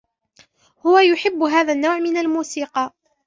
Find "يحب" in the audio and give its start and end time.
0.99-1.43